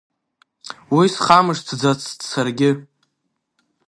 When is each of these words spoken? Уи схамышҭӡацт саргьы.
Уи 0.95 1.07
схамышҭӡацт 1.15 2.19
саргьы. 2.29 2.71